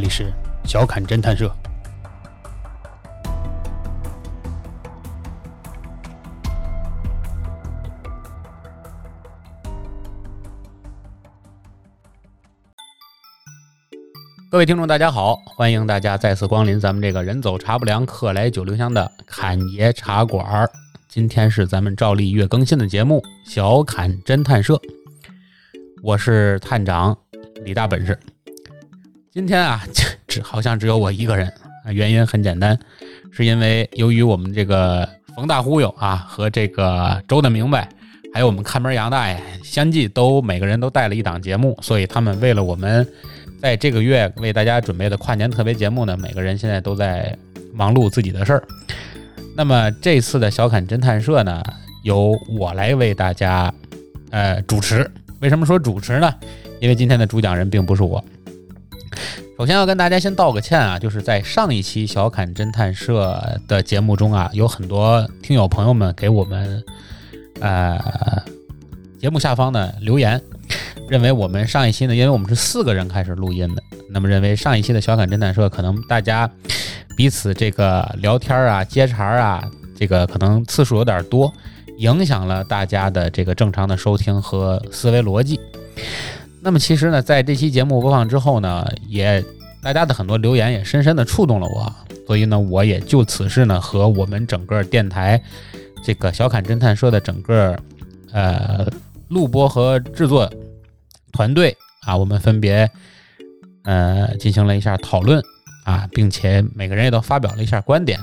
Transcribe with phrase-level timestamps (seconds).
[0.00, 0.32] 这里是
[0.64, 1.54] 小侃侦探社。
[14.50, 20.66] 各位听众，大家好，欢迎大家再次光临咱们这个人走茶不凉，客来酒留香的侃爷茶馆。
[21.10, 24.76] 今天是咱们照例月更新的节目《小侃侦探社》，
[26.02, 27.14] 我是探长
[27.66, 28.18] 李大本事。
[29.32, 29.84] 今天啊，
[30.26, 31.46] 只好像只有我一个人
[31.84, 32.76] 啊，原因很简单，
[33.30, 37.88] 是因为由于我们这个冯大忽悠啊和这个周的明白，
[38.34, 43.06] 还有我们看门杨大爷相继都每个人都带了一档节目，所以他们为了我们。
[43.62, 47.36] 在这个月为大家准备的跨年特别节目呢，每个人现在都在
[47.74, 48.64] 忙碌自己的事儿。
[49.54, 51.62] 那么这次的小侃侦探社呢，
[52.02, 53.70] 由我来为大家
[54.30, 55.08] 呃主持。
[55.40, 56.34] 为什么说主持呢？
[56.80, 58.24] 因为今天的主讲人并不是我。
[59.60, 66.82] 首先要跟大家先道个歉啊，就是在上一期小侃侦探社的节目中啊，有很多听友朋友们给我们
[67.60, 68.00] 呃
[69.18, 70.40] 节目下方的留言。
[71.10, 76.50] 认为我们上一期呢，因为我们是四个人开始录音的，那么认为上一期的小侃侦探社可能大家
[77.14, 79.62] 彼此这个聊天啊、接茬啊，
[79.94, 81.52] 这个可能次数有点多，
[81.98, 85.60] 影响了大家的这个正常的收听和思维逻辑。
[86.60, 89.44] 那么其实呢，在这期节目播放之后呢，也
[89.82, 91.94] 大家的很多留言也深深的触动了我，
[92.26, 95.42] 所以呢，我也就此事呢和我们整个电台
[96.04, 97.78] 这个小侃侦探社的整个
[98.32, 98.86] 呃
[99.28, 100.50] 录播和制作。
[101.32, 102.90] 团队啊，我们分别
[103.84, 105.40] 呃进行了一下讨论
[105.84, 108.18] 啊，并且每个人也都发表了一下观点。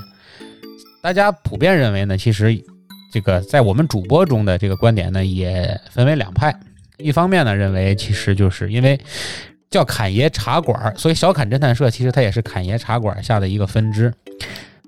[1.02, 2.62] 大家普遍认为呢，其实
[3.10, 6.54] 这个在我们主播中的这个观点呢，也分为两派。
[6.98, 8.98] 一方面呢，认为其实就是因为
[9.70, 14.12] 叫侃爷茶馆，所以小侃侦探社其实它也是侃爷茶馆下的一个分支。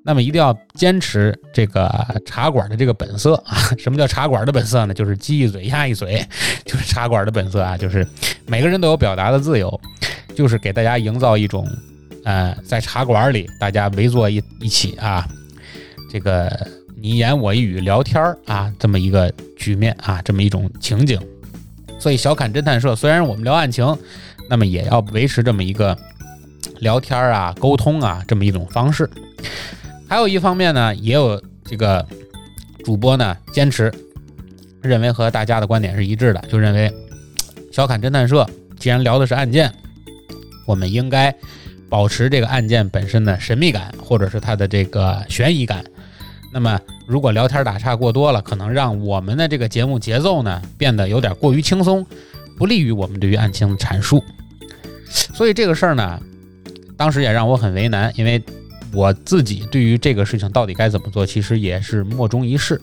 [0.03, 1.93] 那么一定要坚持这个
[2.25, 3.59] 茶馆的这个本色啊！
[3.77, 4.95] 什么叫茶馆的本色呢？
[4.95, 6.27] 就是鸡一嘴鸭一嘴，
[6.65, 7.77] 就是茶馆的本色啊！
[7.77, 8.07] 就是
[8.47, 9.81] 每个人都有表达的自由，
[10.35, 11.69] 就是给大家营造一种，
[12.25, 15.23] 呃，在茶馆里大家围坐一一起啊，
[16.11, 16.51] 这个
[16.99, 21.21] 你言我一语聊天儿啊，这么一个局面啊，这么一种情景。
[22.01, 23.97] 所以小侃侦探社虽然我们聊案情，
[24.49, 25.97] 那么也要维持这么一个
[26.81, 29.09] 聊天啊、沟通啊这么一种方式。
[30.09, 32.05] 还有一方面呢，也有这个
[32.85, 33.93] 主播呢坚持
[34.83, 36.91] 认为和大家的观点是一致的，就认为
[37.71, 39.71] 小侃侦探社既然聊的是案件，
[40.67, 41.33] 我们应该
[41.89, 45.85] 保持这个案件本身的神秘感，或者是它的这个悬疑感。
[46.53, 52.05] 那么如果聊天打岔过多了，可能让我们的这个节目节奏呢变得有点过于轻松，
[52.57, 54.23] 不利于我们对于案情的阐述。
[55.09, 56.21] 所以这个事儿呢，
[56.97, 58.43] 当时也让我很为难，因为。
[58.93, 62.81] 我自己对于这个事情到底该怎么做，其实也是莫衷一是。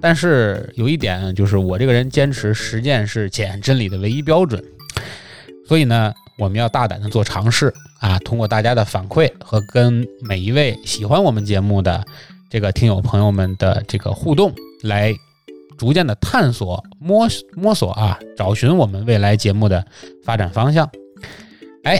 [0.00, 4.64] 但是有一点就是，我这个人坚持实践是检验真理的唯一标准。
[5.68, 7.70] 所以呢，我们要大胆的做尝试
[8.00, 12.02] 啊，通过大家的反馈和跟每一位喜欢我们节目的
[12.52, 14.52] 这个听友朋友们的这个互动，
[14.82, 15.10] 来
[15.78, 19.82] 逐渐的探索、摸摸索啊，找寻我们未来节目的
[20.22, 20.86] 发展方向。
[21.84, 21.98] 哎，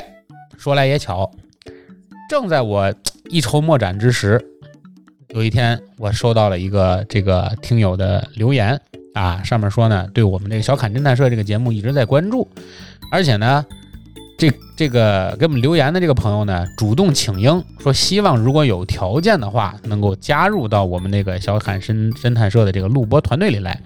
[0.59, 1.31] 说来也巧，
[2.29, 2.95] 正在我。
[3.31, 4.39] 一筹莫展之时，
[5.29, 8.79] 有一天我收到了一个这个听友的留言
[9.15, 12.47] 啊，上面说呢，对我们这个小侃侦探社这个节目一直在关注，
[13.11, 13.65] 而且呢，
[14.43, 23.81] 这这个给我们留言的这个朋友呢，主动请缨，说希望如果有条件的话，能够加入到我们那个小侃深侦探社的这个录播团队里来，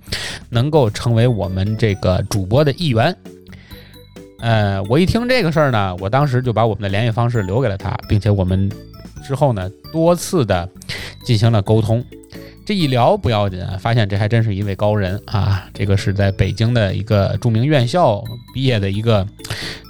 [0.48, 3.14] 能够成为我们这个主播的一员。
[4.40, 8.70] 呃，我一听这个事儿呢，我当时就把我们的联系方式留给了他，并且我们。
[9.26, 10.68] 之后呢，多次的
[11.24, 12.04] 进行了沟通，
[12.64, 15.68] 这一聊不要紧，发现这还真是一位高人啊！
[15.74, 18.22] 这个是在北京的一个著名院校
[18.54, 19.26] 毕业的一个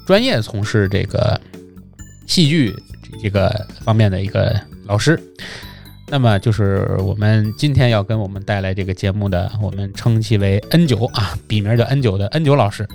[0.07, 1.39] 专业从事这个
[2.27, 2.75] 戏剧
[3.23, 5.21] 这个方面的一个老师。
[6.09, 12.87] 那么就是我们今天要跟我们带来这个节目的，我们称其为 N 九啊，笔名叫 N 九的 N 九老师。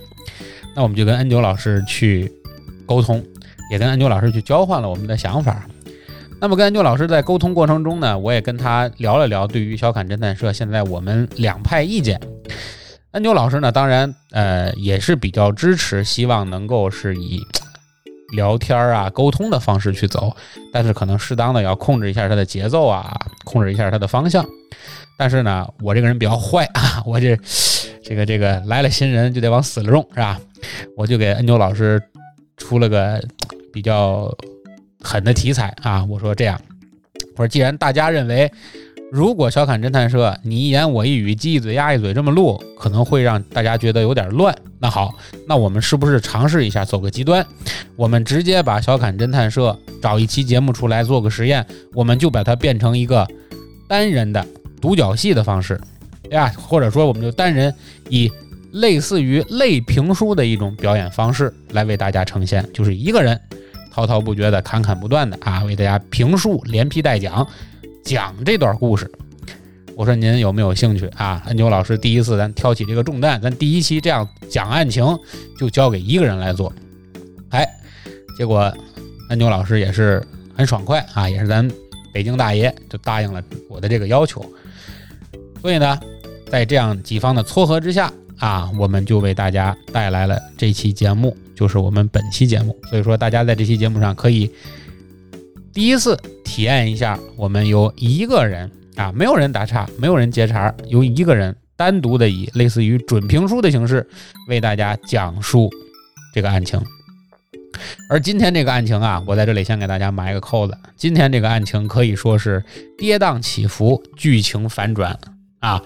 [0.74, 2.31] 那我们就跟 N 九老师去
[2.86, 3.22] 沟通，
[3.69, 5.68] 也跟 N 九老师去交换了我们的想法。
[6.40, 12.18] 那么跟 N 九老师在沟通过程中呢，我也跟他聊了聊对于小侃侦探社现在我们两派意见。
[13.12, 17.42] 安九老师呢，当然呃也是比较支持，希望能够是以
[18.34, 20.36] 聊天啊沟通的方式去走，
[20.72, 23.13] 但是可能适当的要控制一下他的节奏啊，
[23.44, 24.46] 控制一下他的方向。
[25.18, 27.38] 但是呢，我这个人比较坏啊，我这
[28.02, 30.40] 这个这个来了新人就得往死了用，是吧？
[30.96, 32.02] 我就给安九老师。
[32.57, 33.19] 出了个
[33.74, 34.31] 比较
[35.02, 36.06] 狠的题材啊。
[36.06, 36.62] 我说这样，
[37.31, 38.52] 我说既然大家认为。
[39.12, 44.56] 如果小侃侦探社你一言我一语鸡一嘴鸭一嘴这么录，可能会让大家觉得有点乱。
[44.80, 45.13] 那好，
[45.46, 47.46] 那我们是不是尝试一下走个极端？
[47.98, 53.28] 我们直接把小侃侦探社找一期节目出来做个实验，我们就把它变成一个
[53.86, 54.46] 单人的
[54.80, 55.78] 独角戏的方式，
[56.24, 56.48] 对吧？
[56.57, 57.74] 或者说，我们就单人
[58.07, 58.31] 以
[58.72, 63.38] 类似于类评书的一种表演方式来为大家呈现，就是一个人
[63.94, 67.46] 滔滔不绝的、侃侃不断的啊，为大家评述、连批带讲。
[68.03, 69.09] 讲这段故事，
[69.95, 71.42] 我说您有没有兴趣啊？
[71.45, 75.06] 安九老师第一次咱挑起这个重担，咱第一期这样讲案情
[75.59, 76.71] 就交给一个人来做。
[77.50, 77.68] 哎，
[78.38, 78.74] 结果
[79.30, 80.25] 安九老师也是
[80.56, 81.69] 很爽快啊，也是咱
[82.13, 84.44] 北京大爷就答应了我的这个要求。
[85.62, 86.00] 所以呢，
[86.50, 92.77] 在这样几方的撮合之下啊，我们就为大家带来了这期节目，就是我们本期节目。
[92.89, 94.51] 所以说，大家在这期节目上可以。
[95.73, 104.06] 第一次体验一下，我们由一个人啊，没有人打岔，没有人接茬，由一个人单独的以类似于准评书的形式
[104.50, 105.69] 为大家讲述
[106.33, 106.81] 这个案情。
[108.09, 110.77] 而今天这个案情啊，我在这里先给大家埋个扣子。
[110.97, 112.62] 今天这个案情可以说是
[112.97, 115.18] 跌宕起伏、剧情反转
[115.59, 115.81] 啊，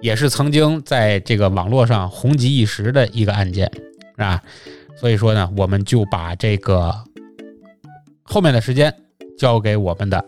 [0.00, 3.70] 也是曾经在这个网络上红极一时的一个案件
[4.16, 4.42] 啊。
[4.98, 7.04] 所以说呢，我们就把这个
[8.22, 8.94] 后面的时间。
[9.40, 10.22] 交给我们的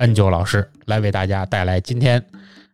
[0.00, 2.22] 恩九老师来为大家带来今天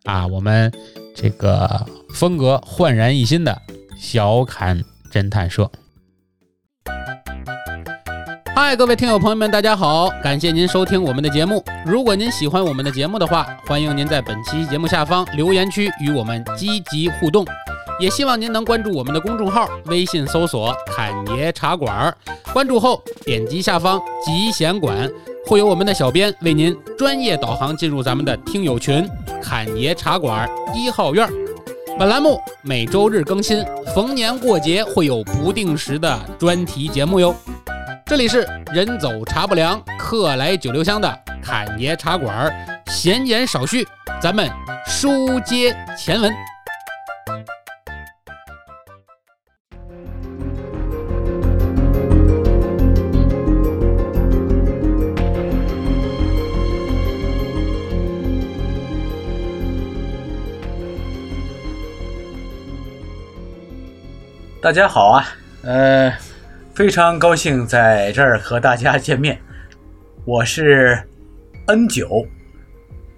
[0.03, 0.69] 啊，我们
[1.15, 3.57] 这个风格焕然一新的
[3.97, 4.83] 小侃
[5.13, 5.71] 侦探社。
[8.53, 11.65] 嗨，各位听友朋友们，大家好，感谢您收听我们的节目。
[11.87, 17.47] 如果您喜欢我们的节目的话，欢迎您在本期节目下方留言区与我们积极互动。
[18.01, 22.13] 也希望您能关注我们的公众号，微信搜索“侃爷茶馆”，
[22.53, 25.09] 关注后点击下方“集贤馆”。
[25.47, 29.09] 会有我们的小编为您专业导航进入咱们的听友群
[29.43, 31.29] “侃爷茶馆一号院”。
[31.99, 33.65] 本栏目每周日更新，
[33.95, 37.35] 逢年过节会有不定时的专题节目哟。
[38.07, 42.53] 这里是人走茶不凉，客来酒留香的侃爷茶馆。
[42.87, 43.87] 闲言少叙，
[44.21, 44.49] 咱们
[44.87, 46.33] 书接前文。
[64.63, 65.27] 大家好啊，
[65.63, 66.13] 呃，
[66.75, 69.41] 非常高兴在这儿和大家见面。
[70.27, 71.03] 我是
[71.65, 72.27] N 九，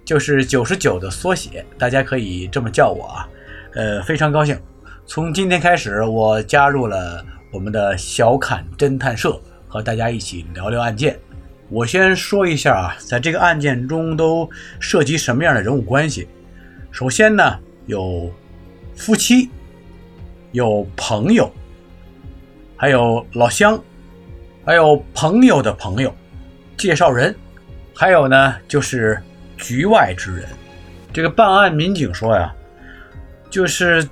[0.05, 3.27] 就是九十九的缩写，大家可以这么叫我啊。
[3.75, 4.57] 呃，非常高兴，
[5.05, 7.21] 从今天开始，我加入了
[7.51, 11.19] 我们的小侃侦探社，和大家一起聊聊案件。
[11.67, 16.25] 我先说一下啊，在这个案件中都涉及什么样的人物关系。
[16.89, 18.31] 首先呢，有
[18.95, 19.49] 夫妻。
[20.53, 21.51] 有朋友，
[22.77, 23.77] 还有老乡，
[24.63, 26.15] 还有朋友的朋友，
[26.77, 27.35] 介绍人，
[27.93, 29.19] 还有呢就是
[29.57, 30.45] 局外之人。
[31.11, 32.53] 这个办案民警说呀，
[33.49, 34.07] 就是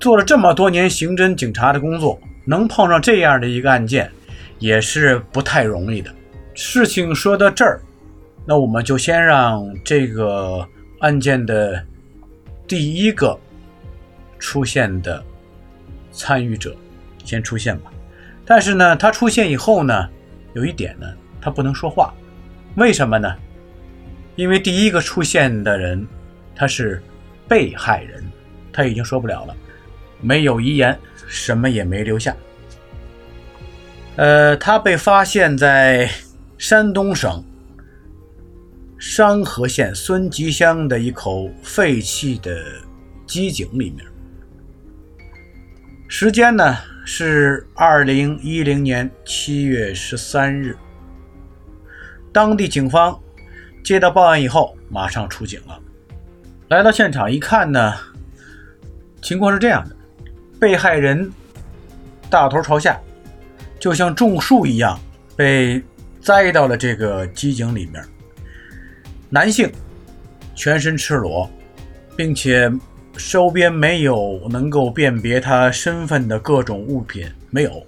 [0.00, 4.10] 做了这么多年刑侦警察的工作，能碰上这样的一个案件，
[4.58, 6.12] 也是不太容易的。
[6.52, 7.80] 事情说到这儿，
[8.44, 10.66] 那我们就先让这个
[10.98, 11.80] 案件的
[12.66, 13.38] 第一个
[14.40, 15.24] 出现的。
[16.14, 16.74] 参与者
[17.24, 17.90] 先出现吧，
[18.46, 20.08] 但是呢，他出现以后呢，
[20.54, 21.06] 有一点呢，
[21.40, 22.14] 他不能说话，
[22.76, 23.34] 为什么呢？
[24.36, 26.06] 因为第一个出现的人
[26.54, 27.02] 他是
[27.48, 28.24] 被害人，
[28.72, 29.56] 他已经说不了了，
[30.20, 32.34] 没有遗言，什么也没留下。
[34.16, 36.08] 呃，他被发现在
[36.56, 37.44] 山东省
[38.98, 42.64] 商河县孙集乡的一口废弃的
[43.26, 44.06] 机井里面。
[46.16, 50.76] 时间呢是二零一零年七月十三日。
[52.32, 53.20] 当地警方
[53.82, 55.76] 接到报案以后，马上出警了。
[56.68, 57.92] 来到现场一看呢，
[59.20, 59.96] 情况是这样的：
[60.60, 61.32] 被害人
[62.30, 62.96] 大头朝下，
[63.80, 64.96] 就像种树一样
[65.34, 65.82] 被
[66.20, 68.00] 栽到了这个机井里面。
[69.28, 69.68] 男性，
[70.54, 71.50] 全身赤裸，
[72.16, 72.70] 并且。
[73.16, 77.86] 周边没有能够辨别他身份的各种物品，没有，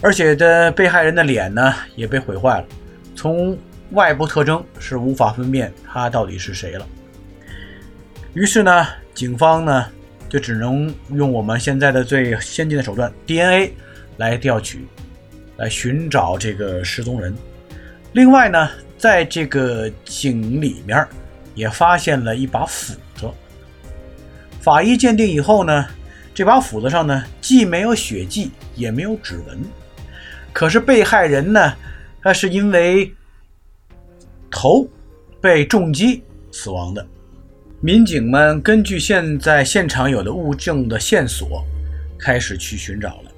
[0.00, 2.66] 而且的被害人的脸呢也被毁坏了，
[3.14, 3.56] 从
[3.90, 6.86] 外部特征是无法分辨他到底是谁了。
[8.34, 9.86] 于是呢，警方呢
[10.28, 13.74] 就只能用我们现在的最先进的手段 DNA
[14.16, 14.86] 来调取，
[15.56, 17.34] 来寻找这个失踪人。
[18.12, 21.06] 另外呢，在这个井里面
[21.54, 22.94] 也发现了一把斧。
[24.62, 25.86] 法医鉴定以后呢，
[26.32, 29.58] 这把斧子上呢既没有血迹，也没有指纹。
[30.52, 31.74] 可是被害人呢，
[32.22, 33.12] 他是因为
[34.48, 34.86] 头
[35.40, 37.04] 被重击死亡的。
[37.80, 41.64] 民警们根据现在现场有的物证的线索，
[42.16, 43.32] 开始去寻找了。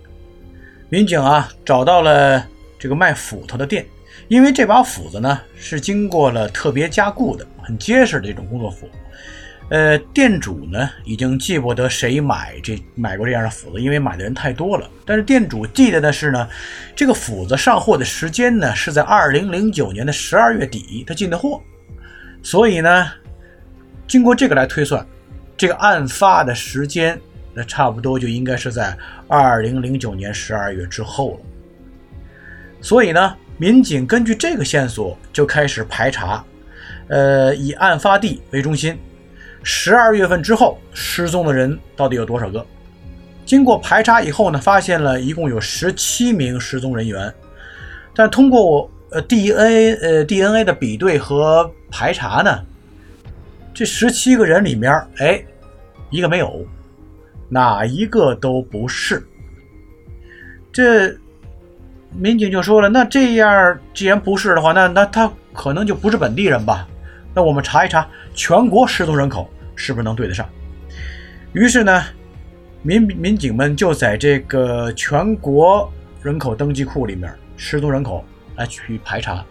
[0.91, 2.47] 民警啊，找到了
[2.79, 3.87] 这个卖斧头的店，
[4.29, 8.87] 因为这把斧子呢是经过了特别加固的，很结实的一种工作斧。
[9.71, 14.89] 呃，店主呢已经记不得谁买这买过这样的斧子，因为买的人太多了。
[15.07, 16.47] 但是店主记得的是呢，
[16.95, 21.61] 这个斧子上货的时间呢是在二零零九年的十二月底，他进的货。
[22.43, 23.11] 所以呢，
[24.07, 25.05] 经过这个来推算，
[25.57, 27.19] 这个案发的时间，
[27.55, 28.95] 那差不多就应该是在
[29.27, 31.41] 二零零九年十二月之后了。
[32.83, 36.45] 所以呢，民警根据这个线索就开始排查，
[37.09, 38.97] 呃，以案发地为中心。
[39.65, 42.65] 十二月份之后失踪的人到底有多少个？
[43.47, 47.33] 经过排查以后呢，发现了一共有十七名失踪人员，
[48.15, 52.63] 但通过呃 DNA 呃 DNA 的比对和排查呢，
[53.73, 55.43] 这十七个人里面，哎，
[56.11, 56.67] 一个没有，
[57.49, 59.27] 哪一个都不是。
[60.73, 61.15] 这
[62.13, 66.87] 民警就说了，那这样既然不是的话，那那他可能就不是本地人吧？
[67.35, 69.49] 那我们查一查全国失踪人口。
[69.85, 70.49] 是不是能对得上？
[71.53, 72.03] 于是呢，
[72.83, 78.25] 民民警们就在这个全国人口登记库里面失踪人口
[78.57, 79.45] 来去排查，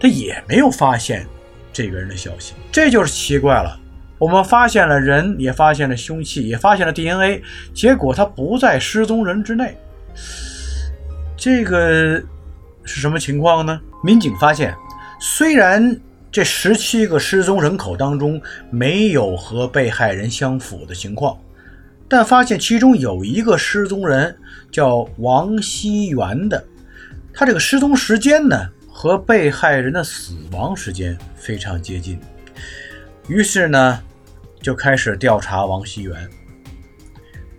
[0.00, 1.26] 他也没有发现
[1.70, 3.78] 这个人的消息，这就是奇怪了。
[4.16, 7.42] 我们发现了人，也发现了凶器，也发现了 DNA，
[7.74, 9.76] 结果他不在失踪人之内，
[11.36, 12.22] 这个
[12.84, 13.78] 是什么情况呢？
[14.02, 14.74] 民警发现，
[15.20, 16.00] 虽然。
[16.34, 21.38] 这十七个失踪人口当中，没有和被害人相符的情况，
[22.08, 24.36] 但发现其中有一个失踪人
[24.68, 26.64] 叫王熙元的，
[27.32, 32.18] 他这个失踪时间呢和被害人的死亡时间非常接近，
[33.28, 34.02] 于是呢
[34.60, 36.28] 就开始调查王熙元。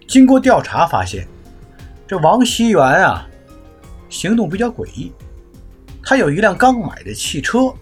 [0.05, 1.25] 经过调查发现，
[2.05, 3.25] 这王熙元啊
[4.09, 5.13] 行动比较诡异，
[6.03, 7.73] 他有一辆刚买的汽车。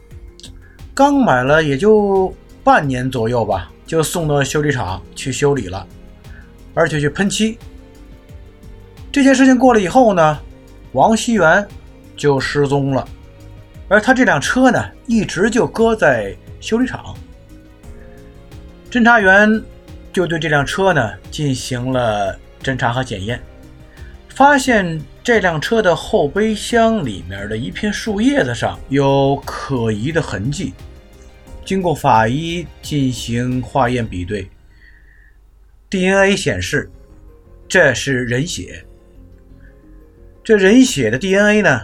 [0.95, 2.33] 刚买了也就
[2.63, 5.87] 半年左右吧，就送到修理厂去修理了，
[6.73, 7.57] 而且去喷漆。
[9.11, 10.39] 这件事情过了以后呢，
[10.91, 11.67] 王熙元
[12.15, 13.07] 就失踪了，
[13.87, 17.15] 而他这辆车呢，一直就搁在修理厂。
[18.91, 19.61] 侦查员
[20.11, 23.41] 就对这辆车呢进行了侦查和检验，
[24.29, 30.73] 发现这辆车的后备箱里面的一片树叶子上有可疑的痕迹。
[31.63, 34.49] 经过法医进行化验比对
[35.89, 36.91] ，DNA 显示
[37.69, 38.83] 这是人血。
[40.43, 41.81] 这人血的 DNA 呢，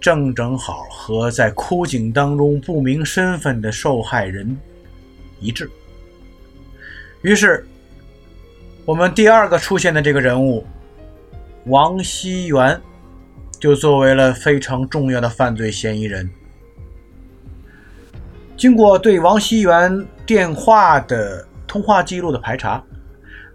[0.00, 4.58] 正正好和在枯井当中不明身份的受害人
[5.38, 5.70] 一致。
[7.22, 7.64] 于是，
[8.84, 10.66] 我们第二个出现的这个人物
[11.66, 12.80] 王熙元，
[13.58, 16.28] 就作为了非常重要的犯罪嫌疑人。
[18.56, 22.82] 经过对王熙元电话的通话记录的排查，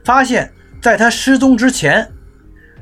[0.03, 0.51] 发现
[0.81, 2.11] 在他失踪之前，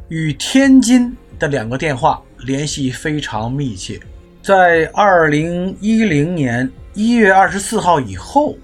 [0.07, 3.99] 与天津的两个电话联系非常密切。
[4.41, 8.55] 在二零一零年一月二十四号以后，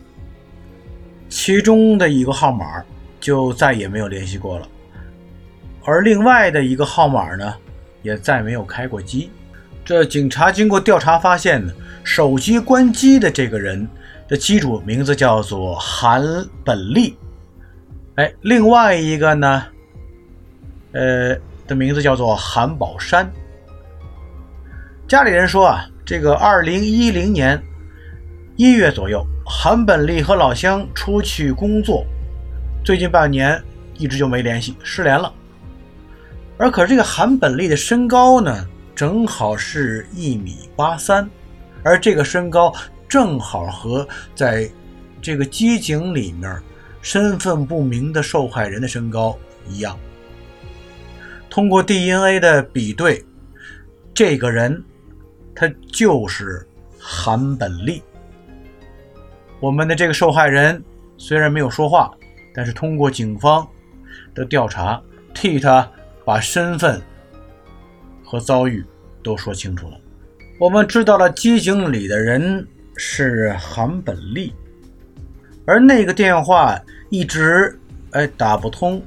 [1.28, 2.82] 其中的一个号码
[3.20, 4.68] 就再也没有联系过了，
[5.86, 7.54] 而另外的一个号码呢，
[8.02, 9.30] 也再没有开过机。
[9.84, 11.74] 这警察经过调查发现呢。
[12.06, 13.88] 手机关机的这个人
[14.28, 16.22] 的机主名字叫做韩
[16.62, 17.16] 本利，
[18.16, 19.64] 哎，另外一个呢，
[20.92, 21.34] 呃，
[21.66, 23.32] 的名字叫做韩宝山。
[25.08, 27.58] 家里人说啊，这个二零一零年
[28.58, 32.06] 一月左右，韩本利和老乡出去工作，
[32.84, 33.58] 最近半年
[33.98, 35.34] 一直就没联系，失联了。
[36.58, 41.30] 而可是这个韩本利的身高呢，正好是一米八三。
[41.84, 42.74] 而这个身高
[43.10, 44.70] 正好和在
[45.22, 46.62] 这个机井里面
[47.02, 49.98] 身份不明的受害人的身高一样。
[51.50, 53.22] 通过 DNA 的比对，
[54.14, 54.82] 这个人
[55.54, 56.66] 他就是
[56.98, 58.02] 韩本利。
[59.60, 60.82] 我们的这个受害人
[61.18, 62.12] 虽然没有说话，
[62.54, 63.68] 但是通过警方
[64.34, 65.02] 的调查，
[65.34, 65.90] 替他
[66.26, 67.02] 把身份
[68.24, 68.84] 和遭遇
[69.24, 69.98] 都说清楚了。
[70.60, 72.66] 我们知道了机井里的人
[72.96, 74.54] 是韩本利，
[75.66, 77.78] 而那个电话一直
[78.12, 79.02] 哎打不通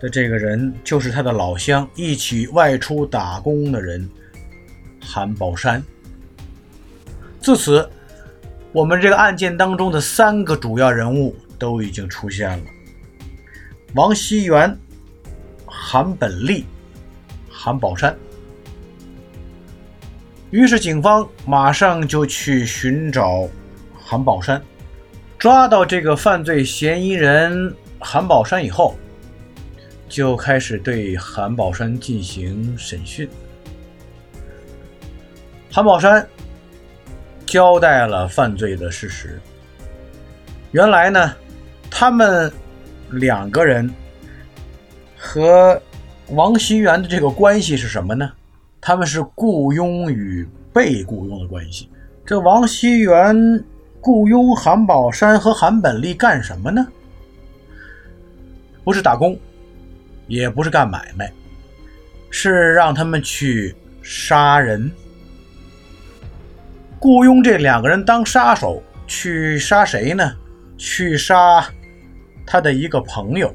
[0.00, 4.08] 的这个人，就是他的老乡，一起外出打工的人
[5.00, 5.82] 韩宝山。
[7.40, 7.88] 自此，
[8.72, 12.64] 我们这个案件当中的三个主要人物都已经出现了：
[13.94, 14.76] 王熙元、
[15.94, 16.66] 韩本利、
[17.48, 18.12] 韩宝山。
[20.50, 23.48] 于是，警方马上就去寻找
[23.96, 24.60] 韩宝山。
[25.38, 28.96] 抓到这个犯罪嫌疑人韩宝山以后，
[30.08, 33.30] 就开始对韩宝山进行审讯。
[35.70, 36.28] 韩宝山
[37.46, 39.40] 交代了犯罪的事实。
[40.72, 41.32] 原来呢，
[41.88, 42.52] 他们
[43.10, 43.88] 两个人
[45.24, 45.80] 和
[46.28, 48.30] 王熙元的这个关系是什么呢？
[48.78, 51.88] 他们是雇佣与被雇佣的关系。
[52.26, 53.64] 这王熙元
[54.02, 56.86] 雇佣韩宝山和韩本利干什么呢？
[58.84, 59.36] 不是打工，
[60.26, 61.32] 也不是干买卖，
[62.28, 64.92] 是让他们去杀人。
[67.00, 70.36] 雇佣这两个人当杀手，去杀谁呢？
[70.76, 71.66] 去杀
[72.46, 73.54] 他的一个朋友。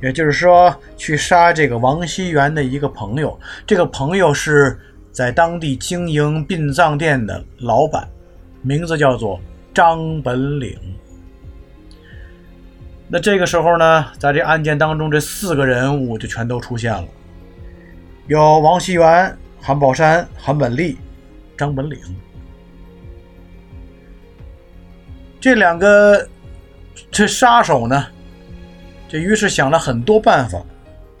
[0.00, 4.78] 也就是说，去杀这个王熙元的一个朋友，这个朋友是
[5.10, 8.08] 在当地经营殡葬店的老板，
[8.62, 9.40] 名字叫做
[9.74, 10.78] 张本岭。
[13.08, 17.08] 那这个时候呢，在这案件当中，这四个人物就全都出现了，
[18.28, 20.96] 有王熙元、韩宝山、韩本利、
[21.56, 21.98] 张本岭
[25.40, 26.28] 这两个
[27.10, 28.06] 这杀手呢。
[29.08, 30.60] 这于是想了很多办法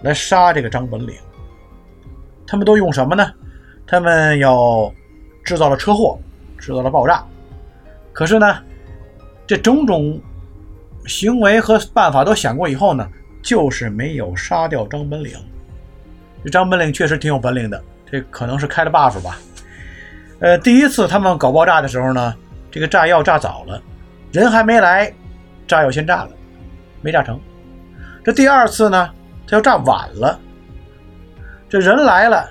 [0.02, 1.14] 来杀这个张本领。
[2.46, 3.32] 他们都用什么呢？
[3.86, 4.92] 他们要
[5.42, 6.18] 制造了车祸，
[6.58, 7.24] 制造了爆炸。
[8.12, 8.58] 可是呢，
[9.46, 10.20] 这种种
[11.06, 13.08] 行为和办法都想过以后呢，
[13.42, 15.32] 就是没有杀掉张本领。
[16.44, 19.38] 这张本领确实挺有本领的，这可能是开了 buff 吧。
[20.40, 22.34] 呃，第一次他们搞爆炸的时候呢，
[22.70, 23.82] 这个炸药炸早了，
[24.32, 25.12] 人还没来，
[25.66, 26.30] 炸药先炸了，
[27.00, 27.40] 没炸成。
[28.28, 29.08] 这第二次呢，
[29.46, 30.38] 他要炸晚了，
[31.66, 32.46] 这人来了，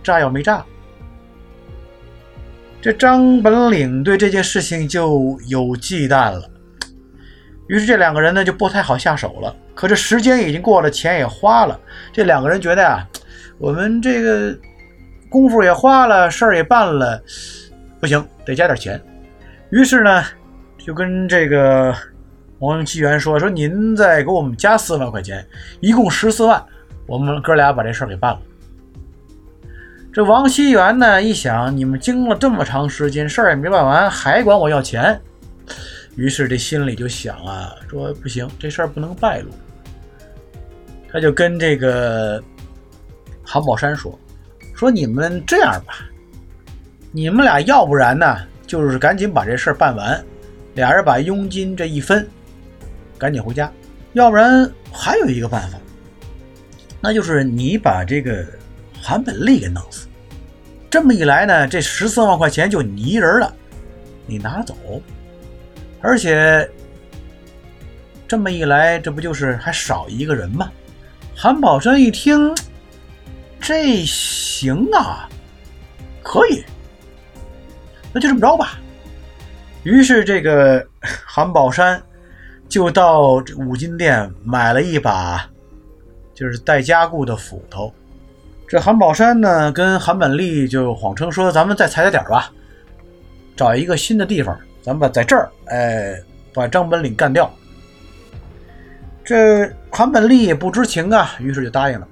[0.00, 0.64] 炸药没炸。
[2.80, 6.48] 这张本岭对这件事情就有忌惮了，
[7.66, 9.52] 于是这两个人呢就不太好下手了。
[9.74, 11.76] 可这时间已经过了，钱也花了，
[12.12, 13.04] 这两个人觉得呀，
[13.58, 14.56] 我们这个
[15.28, 17.20] 功夫也花了，事儿也办了，
[17.98, 19.02] 不行，得加点钱。
[19.70, 20.24] 于是呢，
[20.78, 21.92] 就跟这个。
[22.60, 25.46] 王熙元说：“说您再给我们加四万块钱，
[25.80, 26.60] 一共十四万，
[27.06, 28.40] 我们哥俩把这事儿给办了。”
[30.12, 35.20] 这王熙元呢，一想，你们经了这么长时间，事儿也没办完，还管我要钱，
[36.16, 39.50] 于是这心里就想啊，说不行，这事儿不能败露。
[41.12, 42.42] 他就跟这个
[43.44, 44.18] 韩宝山说
[44.74, 46.00] ：“说你们这样吧，
[47.12, 50.20] 你们俩要不然呢，就是赶紧把这事儿办完，
[50.74, 52.28] 俩人把佣金这一分。”
[53.18, 53.70] 赶紧回家，
[54.12, 55.78] 要不然还有一个办法，
[57.00, 58.46] 那就是你把这个
[59.02, 60.06] 韩本利给弄死。
[60.88, 63.54] 这么一来呢，这十四万块钱就你一人了，
[64.26, 64.74] 你拿走。
[66.00, 66.66] 而且
[68.26, 70.70] 这么一来，这不就是还少一个人吗？
[71.36, 72.54] 韩宝山一听，
[73.60, 75.28] 这行啊，
[76.22, 76.64] 可以，
[78.12, 78.78] 那就这么着吧。
[79.82, 82.02] 于是这个韩宝山。
[82.68, 85.48] 就到这五金店买了一把，
[86.34, 87.92] 就是带加固的斧头。
[88.68, 92.52] 这韩宝山呢，跟韩本利就谎称说：“咱们再踩踩点吧，
[93.56, 97.50] 找一个新的地方，咱们把在这儿，哎，把张本领干掉。”
[99.24, 102.06] 这韩本利也不知情啊，于是就答应了。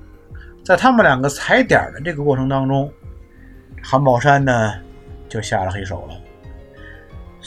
[0.65, 2.91] 在他们两个踩点的这个过程当中，
[3.83, 4.73] 韩宝山呢
[5.29, 6.15] 就下了黑手了。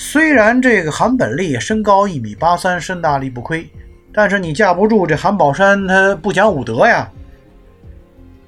[0.01, 3.69] 虽然这个韩本利身高一米八三，身大力不亏，
[4.13, 7.11] 但是你架不住这韩宝山他不讲武德呀。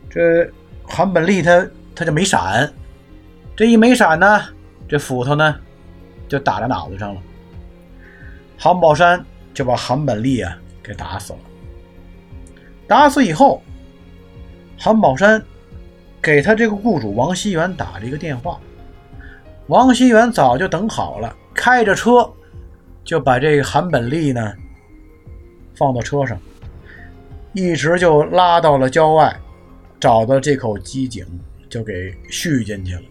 [0.09, 0.49] 这
[0.81, 2.71] 韩本利他他就没闪，
[3.53, 4.41] 这一没闪呢，
[4.87, 5.53] 这斧头呢
[6.25, 7.21] 就打在脑袋上了。
[8.57, 9.21] 韩宝山
[9.53, 11.39] 就把韩本利啊给打死了。
[12.87, 13.61] 打死以后，
[14.79, 15.43] 韩宝山
[16.21, 18.57] 给他这个雇主王熙元打了一个电话，
[19.67, 21.35] 王熙元早就等好了。
[21.61, 22.27] 开着车
[23.03, 24.51] 就把这个韩本利呢
[25.75, 26.35] 放到车上，
[27.53, 29.39] 一直就拉到了郊外，
[29.99, 31.23] 找到这口机井，
[31.69, 33.01] 就给续进去了。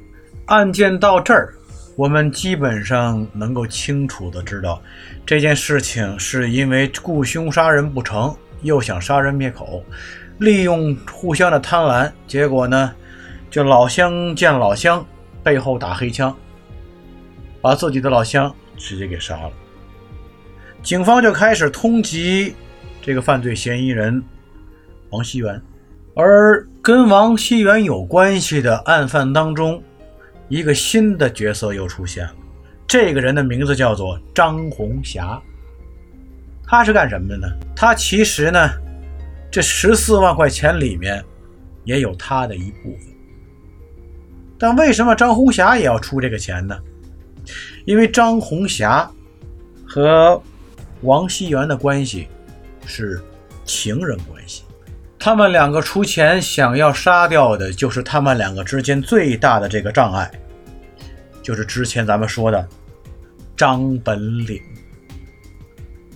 [0.47, 1.55] 案件到这儿，
[1.95, 4.83] 我们基本上能够清楚的知道，
[5.25, 9.85] 这件事情是因为雇凶杀人不成，又想杀人灭口，
[10.39, 12.93] 利用互相的贪婪，结果呢，
[13.49, 15.07] 就老乡见老乡，
[15.45, 16.37] 背后打黑枪，
[17.61, 19.53] 把自己的老乡直接给杀了。
[20.83, 22.53] 警方就开始通缉
[23.03, 24.23] 这个犯罪嫌疑人
[25.11, 25.61] 王熙元，
[26.15, 29.83] 而跟王熙元有关系的案犯当中，
[30.49, 32.35] 一个新的角色又出现了。
[32.87, 35.41] 这个人的名字叫做张红霞，
[36.67, 37.47] 他是干什么的呢？
[37.77, 38.71] 他其实呢，
[39.51, 41.23] 这十四万块钱里面
[41.85, 43.07] 也有他的一部分。
[44.59, 46.77] 但为什么张红霞也要出这个钱呢？
[47.85, 49.11] 因为张红霞
[49.87, 50.41] 和
[51.03, 52.29] 王熙元的关系
[52.87, 53.21] 是
[53.65, 54.63] 情人关系，
[55.19, 60.31] 他们两个出钱想要杀掉的，就是他们两个之间最大的这个障碍，
[61.43, 62.69] 就是之前咱们说的
[63.57, 64.61] 张本岭。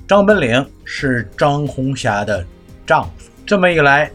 [0.07, 2.45] 张本岭是张红霞的
[2.87, 3.31] 丈夫。
[3.47, 4.11] 这么一来，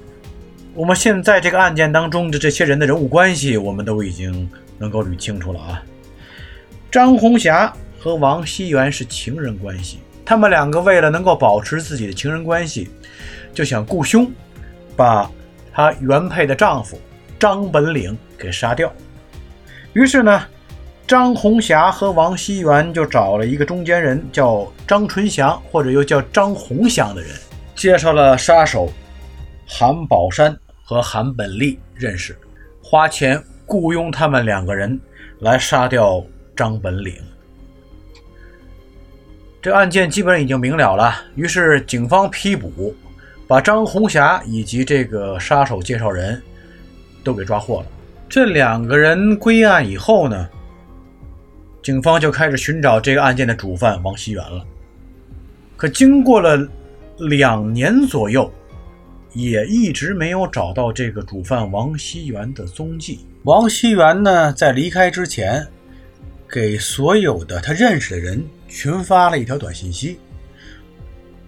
[0.76, 5.84] 我们现在这个案件当中的这些人的人物关系，我们都已经能够捋清楚了啊。
[6.92, 10.00] 张红霞和王熙元是情人关系。
[10.26, 12.90] 他们两个为了能够保持自己的情人关系，
[13.54, 14.32] 就想雇凶，
[14.96, 15.30] 把
[15.72, 17.00] 她原配的丈夫
[17.40, 18.92] 张本岭给杀掉。
[19.94, 20.44] 于是呢，
[21.08, 27.32] 张红霞和王熙元就找了一个中间人，叫张纯祥，或者又叫张红祥的人，
[27.76, 28.92] 介绍了杀手
[29.68, 32.38] 韩宝山和韩本利认识，
[32.84, 35.00] 花钱雇佣他们两个人
[35.40, 36.24] 来杀掉
[36.60, 37.14] 张本岭。
[39.62, 42.94] 这案件基本上已经明了了，于是警方批捕，
[43.48, 46.42] 把张红霞以及这个杀手介绍人
[47.24, 47.86] 都给抓获了。
[48.28, 50.50] 这两个人归案以后呢，
[51.82, 54.62] 警方就开始寻找这个案件的主犯王熙元了。
[55.78, 56.68] 可经过了
[57.20, 58.52] 两年左右，
[59.32, 63.26] 也一直没有找到这个主犯王熙元的踪迹。
[63.44, 65.66] 王熙元呢，在离开之前，
[66.52, 68.46] 给所有的他认识的人。
[68.72, 70.20] 群发了一条短信息，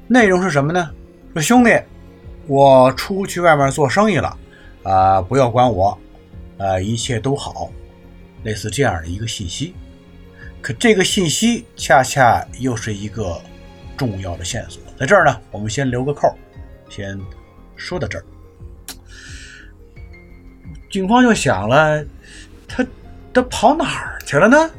[0.08, 0.90] 内容是什么呢？
[1.34, 1.80] 说兄弟，
[2.48, 4.36] 我出去外面做生意了，
[4.82, 5.96] 啊，不要管我，
[6.58, 7.72] 啊，一切都好，
[8.44, 9.76] 类似这样的一个信息。
[10.64, 13.40] 可这个信息恰恰又是一个
[13.96, 16.36] 重要的线索，在这儿呢，我们先留个扣，
[16.90, 17.20] 先
[17.76, 18.26] 说到这儿。
[20.90, 22.04] 警方就想了，
[22.68, 22.84] 他
[23.32, 24.72] 他跑哪儿去了呢？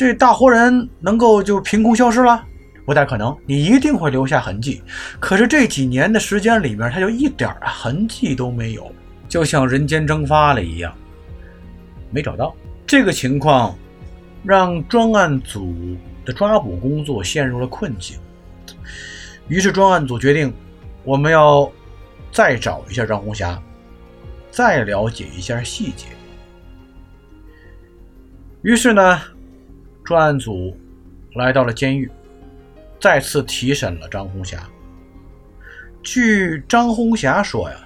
[0.00, 2.42] 这大活人能够就凭空消失了？
[2.86, 4.82] 不太可能，你一定会留下痕迹。
[5.20, 8.90] 可是这几年的时间里面，他就一点痕迹都没有，
[9.28, 10.90] 就像人间蒸发了一样，
[12.10, 12.56] 没找到。
[12.86, 13.76] 这个情况
[14.42, 15.76] 让专案组
[16.24, 18.18] 的抓捕工作陷入了困境。
[19.48, 20.50] 于是专案组决定，
[21.04, 21.70] 我们要
[22.32, 23.62] 再找一下张红霞，
[24.50, 26.06] 再了解一下细节。
[28.62, 29.20] 于是呢。
[30.04, 30.76] 专案组
[31.34, 32.10] 来到了监狱，
[33.00, 34.68] 再次提审了张红霞。
[36.02, 37.76] 据张红霞说呀，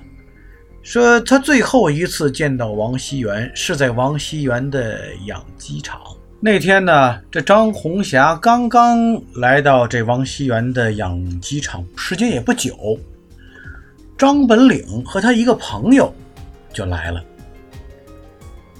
[0.83, 6.01] 说他最后一次见到王熙元是在王熙元的养鸡场。
[6.41, 12.99] 那天呢，这张红霞刚刚来到这王熙元的养鸡场，时间也不久，
[14.17, 16.15] 张本岭和他一个朋友
[16.73, 17.25] 就来了。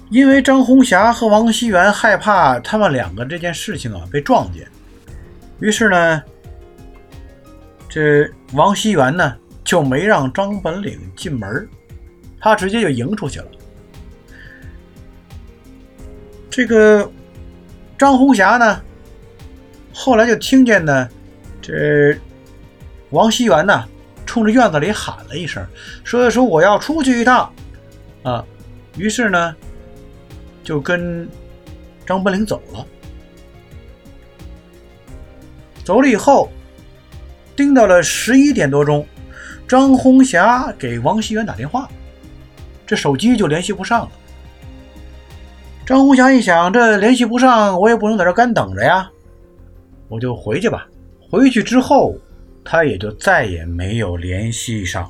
[0.09, 4.67] 因为张红霞和王熙元害怕他们两个这件事情啊被撞见，
[5.59, 6.21] 于是呢，
[7.89, 11.67] 这王熙元呢就没让张本领进门，
[12.39, 13.47] 他直接就迎出去了。
[16.51, 17.11] 这个
[17.97, 18.79] 张红霞呢，
[19.91, 21.09] 后来就听见呢，
[21.61, 22.15] 这
[23.09, 23.83] 王熙元呢
[24.23, 25.65] 冲着院子里喊了一声，
[26.03, 27.51] 说说我要出去一趟
[28.21, 28.45] 啊，
[28.97, 29.55] 于是呢。
[30.65, 31.29] 就跟
[32.05, 32.85] 张本岭走了，
[35.83, 36.51] 走了以后，
[37.55, 39.05] 盯到了十一点多钟，
[39.67, 41.87] 张红霞给王熙元打电话，
[42.85, 44.11] 这手机就联系不上了。
[45.85, 49.07] 张红霞一想，这联系不上，我也不能在这干等着呀，
[50.07, 50.87] 我就回去吧。
[51.29, 52.15] 回去之后，
[52.63, 55.07] 他也就再也没有联系上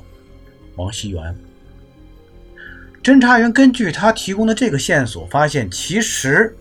[0.76, 1.34] 王熙元。
[3.06, 6.52] 侦查员根据他提供的这个线索，发现其实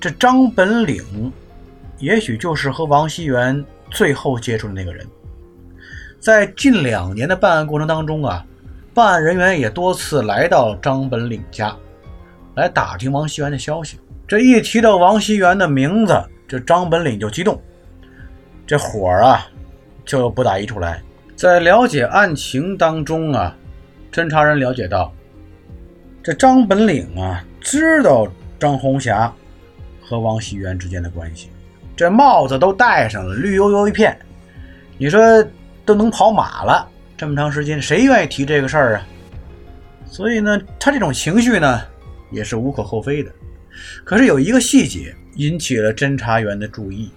[0.00, 1.32] 这张本岭
[2.00, 5.06] 也许就是和王熙元最后接触的那个人。
[6.18, 8.44] 在近两年的办案过程当中啊，
[8.92, 11.72] 办案人员也多次来到张本岭家，
[12.56, 14.00] 来打听王熙元的消息。
[14.26, 17.62] 这一提到王熙元的名字，这张本岭就激动，
[18.66, 19.46] 这火啊
[20.04, 21.00] 就不打一处来。
[21.36, 23.56] 在了解案情当中啊，
[24.16, 25.12] 侦查人了解到，
[26.22, 28.26] 这张本岭啊知道
[28.58, 29.30] 张红霞
[30.00, 31.50] 和王熙元之间的关系，
[31.94, 34.18] 这帽子都戴上了，绿油油一片，
[34.96, 35.20] 你说
[35.84, 39.06] 都能跑马了，这么长时间，谁愿意提这个事儿啊？
[40.06, 41.82] 所以呢，他这种情绪呢
[42.30, 43.30] 也是无可厚非的。
[44.02, 47.10] 可是有一个细节引起了侦查员的注意，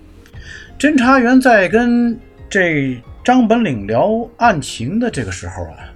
[0.77, 3.01] 侦查员在跟这。
[3.21, 5.88] 张本岭聊案情的这个时候啊，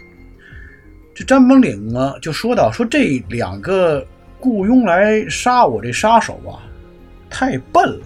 [1.16, 4.06] 这张本岭啊就说到：“说这两个
[4.40, 6.58] 雇佣来杀我这杀手啊，
[7.30, 8.06] 太笨了，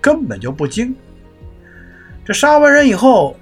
[0.00, 0.94] 根本就不精。
[2.24, 3.34] 这杀完人以后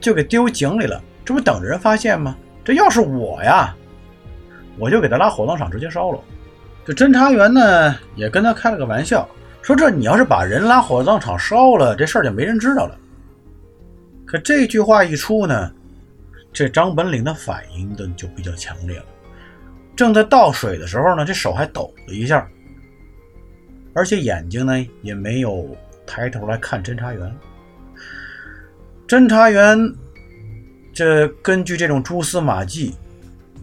[0.00, 2.36] 就给丢井里了，这不等着人发现吗？
[2.64, 3.74] 这要是我呀，
[4.78, 6.20] 我就给他拉火葬场直接烧了。”
[6.86, 9.28] 这侦查员呢也跟他开了个玩笑，
[9.60, 12.96] 说：“这你要是把人拉火葬场烧了，这事儿就没人知道了。”
[14.24, 15.70] 可这句话一出呢，
[16.52, 19.04] 这张本岭的反应的就比较强烈了。
[19.96, 22.48] 正在倒水的时候呢，这手还抖了一下，
[23.94, 27.34] 而且眼睛呢也没有抬头来看侦查员。
[29.06, 29.78] 侦查员
[30.92, 32.94] 这根据这种蛛丝马迹，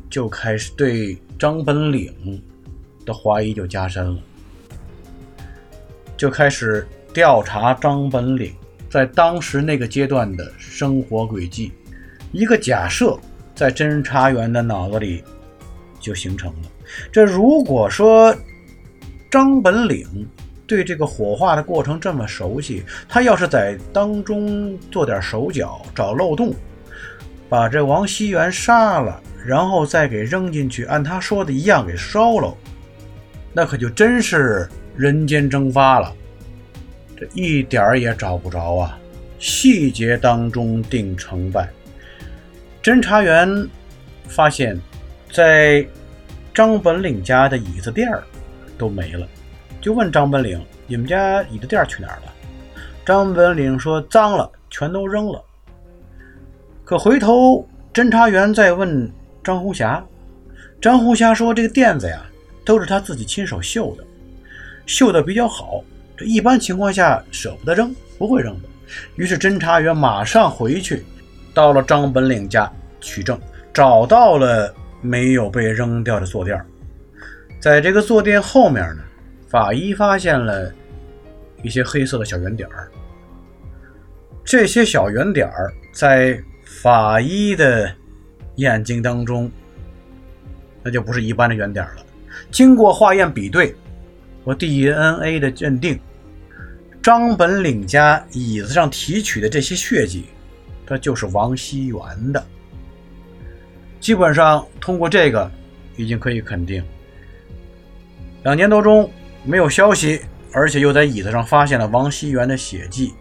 [0.10, 2.42] 就开始对张本岭
[3.06, 4.22] 的怀疑就加深了，
[6.16, 8.54] 就开始调查张本岭。
[8.90, 11.72] 在当时那个阶段的生活轨迹，
[12.32, 13.18] 一个假设
[13.56, 15.24] 在侦查员的脑子里
[16.00, 16.70] 就形成了。
[17.12, 18.36] 这如果说
[19.30, 20.28] 张本岭
[20.66, 26.54] 对这个火化的过程这么熟悉，他要是在当中做点手脚，找漏洞，
[27.48, 32.54] 把这王熙元杀了，然后再给扔进去，按他说的一样给烧了，
[33.54, 36.14] 那可就真是人间蒸发了。
[37.18, 38.98] 这一点儿也找不着啊！
[39.40, 41.68] 细节当中定成败。
[42.82, 43.68] 侦查员
[44.28, 44.80] 发现，
[45.32, 45.86] 在
[46.54, 48.24] 张本岭家的椅子垫儿
[48.78, 49.28] 都没了，
[49.82, 52.34] 就问张本岭：“你们家椅子垫儿去哪儿了？”
[53.06, 55.44] 张本岭说：“脏了，全都扔了。”
[56.86, 59.12] 可回头侦查员再问
[59.44, 60.04] 张红霞，
[60.82, 62.26] 张红霞说：“这个垫子呀，
[62.64, 64.04] 都是他自己亲手绣的，
[64.86, 65.84] 绣的比较好。”
[66.16, 68.70] 这一般情况下舍不得扔，不会扔的。
[69.16, 71.06] 于是侦查员马上回去，
[71.60, 73.38] 到了张本岭家取证，
[73.74, 76.58] 找到了没有被扔掉的坐垫。
[77.60, 79.04] 在这个坐垫后面呢，
[79.50, 80.72] 法医发现了
[81.62, 82.90] 一些黑色的小圆点儿。
[84.42, 87.94] 这些小圆点儿在法医的
[88.56, 89.52] 眼睛当中，
[90.82, 92.06] 那就不是一般的圆点了。
[92.50, 93.76] 经过化验比对
[94.46, 96.00] 和 DNA 的认定。
[97.04, 100.26] 张本岭家椅子上提取的这些血迹，
[100.90, 102.00] 他就是王熙元
[102.34, 102.44] 的。
[104.00, 105.50] 基本上通过这个，
[105.96, 106.84] 已经可以肯定，
[108.44, 109.10] 两年多中
[109.44, 110.20] 没有消息，
[110.52, 113.14] 而且又在椅子上发现了王熙元的血迹，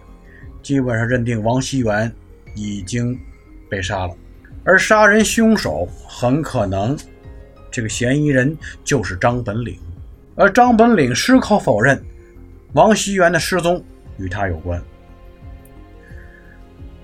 [0.63, 2.11] 基本上认定王熙元
[2.55, 3.19] 已经
[3.69, 4.15] 被杀了。
[4.65, 6.97] 而杀人凶手很可能，
[7.71, 9.79] 这个嫌疑人就是张本岭，
[10.37, 12.03] 而张本岭矢口否认。
[12.75, 13.83] 王熙元的失踪
[14.19, 14.83] 与他有关。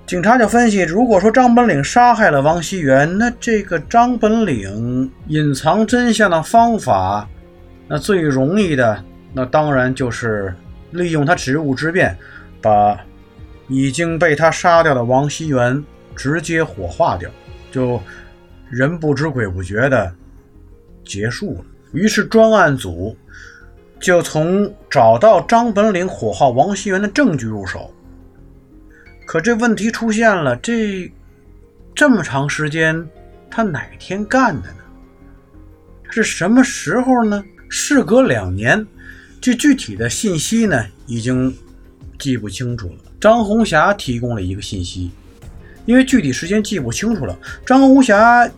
[0.07, 7.29] 警察就分析，如果说张本岭杀害了王熙元，那这个张本岭隐藏真相的方法，
[7.89, 10.55] 那最容易的，那当然就是
[10.91, 12.17] 利用他职务之便，
[12.61, 12.99] 把
[13.69, 15.83] 已经被他杀掉的王熙元
[16.15, 17.31] 直接火化掉，
[17.73, 17.99] 就
[18.69, 20.13] 人不知鬼不觉的
[21.05, 21.65] 结束了。
[21.93, 23.17] 于是专案组。
[24.01, 27.91] 就从找到张本岭火化王熙元的证据入手，
[29.27, 31.11] 可这问题出现了：这
[31.95, 33.07] 这么长时间，
[33.51, 34.77] 他哪天干的呢？
[36.11, 37.45] 是什么时候呢？
[37.69, 38.87] 事隔两年，
[39.41, 41.53] 这具体的信息呢，已经
[42.19, 42.95] 记不清楚了。
[43.21, 45.11] 张红霞提供了一个信息，
[45.87, 48.49] 因为具体时间记不清楚了，张红霞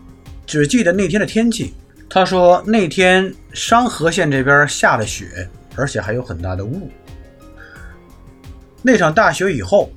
[0.45, 1.73] 只记得那天的天气。
[2.09, 6.91] 他说那天商河县这边下了雪，而且还有很大的雾。
[8.81, 9.91] 那场大雪以后，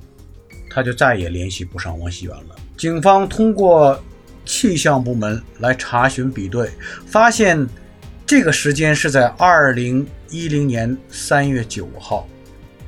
[0.73, 2.55] 他就再也联系不上王熙元了。
[2.77, 4.01] 警方通过
[4.45, 6.71] 气象部门来查询比对，
[7.05, 7.67] 发现
[8.25, 12.27] 这个时间是在二零一零年三月九号，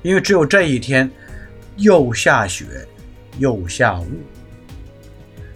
[0.01, 1.09] 因为只有这一天
[1.75, 2.65] 又下雪
[3.37, 4.07] 又下雾。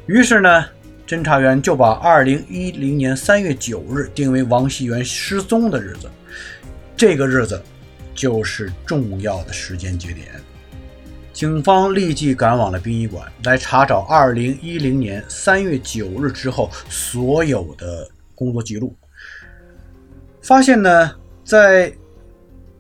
[0.06, 0.66] 于是呢，
[1.08, 6.10] 侦查员就把二零一零年三月九日定为王熙元失踪的日子。
[6.96, 7.62] 这个日子
[8.13, 10.28] 就是重要的时间节点。
[11.38, 18.95] 警方立即赶往了殡仪馆，来查找二零一零年三月九日之后所有的工作记录。
[20.41, 21.12] 发现呢，
[21.43, 21.93] 在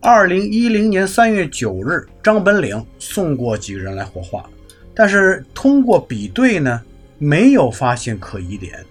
[0.01, 4.49] 二零一零年三月九日，张本岭送过几个人来火化，
[4.95, 6.81] 但是通过比对呢，
[7.19, 8.83] 没有发现可疑点，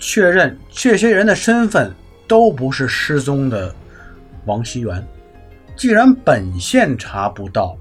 [0.00, 1.94] 确认这些人的身份
[2.26, 3.72] 都不是失踪的
[4.46, 5.06] 王熙元。
[5.76, 7.78] 既然本县查不到，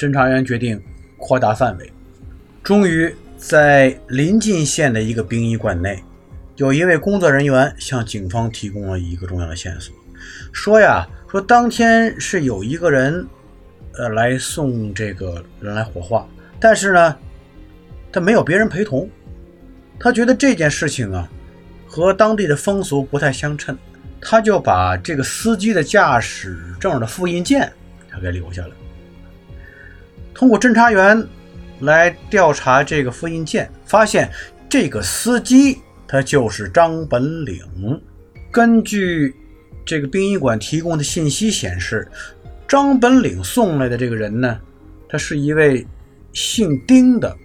[0.00, 0.82] 侦查员决定
[1.18, 1.92] 扩大范围，
[2.62, 6.02] 终于在临近县的一个殡仪馆内，
[6.56, 9.94] 有一位工作人员向警方提供了一个重要的线索，
[10.52, 13.26] 说呀，说当天是有一个人，
[13.98, 16.26] 呃，来送这个人来火化，
[16.58, 17.14] 但是呢，
[18.10, 19.06] 他没有别人陪同，
[19.98, 21.28] 他觉得这件事情啊，
[21.86, 23.76] 和当地的风俗不太相称，
[24.18, 27.70] 他就把这个司机的驾驶证的复印件
[28.10, 28.70] 他给留下了。
[30.40, 31.22] 通过侦查员
[31.80, 34.30] 来调查这个复印件，发现
[34.70, 37.60] 这个司机他就是张本岭。
[38.50, 39.36] 根据
[39.84, 42.08] 这个殡仪馆提供的信息显示，
[42.66, 44.58] 张本岭送来的这个人呢，
[45.10, 45.86] 他是一位
[46.32, 47.36] 姓丁的。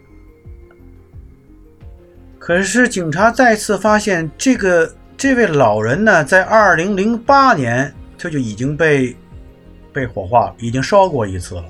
[2.39, 9.13] 可是警察再次发现，这个这位老人呢，在二零零八年他就已经被
[9.91, 11.65] 被火化，已经烧过一次了。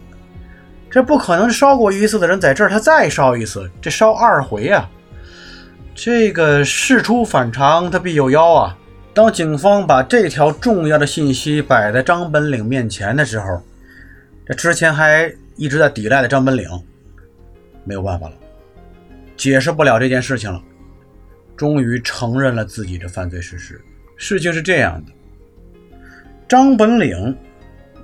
[0.96, 4.90] 这不可能烧过一次的人在这儿他再烧一次，这烧二回啊！
[5.94, 8.78] 这个事出反常，他必有妖啊！
[9.14, 13.62] 当警方把这条重要的信息摆在张本岭面前的时候，
[14.46, 16.66] 这之前还一直在抵赖的张本岭
[17.84, 18.34] 没有办法了，
[19.36, 20.64] 解释不了这件事情了，
[21.58, 23.82] 终于承认了自己的犯罪事实。
[24.16, 25.12] 事情是这样的，
[26.48, 27.38] 张本岭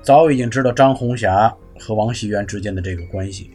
[0.02, 1.56] 早已经知道张红霞。
[1.82, 3.50] 和王熙元之间的这个关系，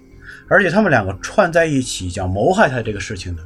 [0.49, 3.43] 而且他们两个串在一起想谋害他这个事情呢，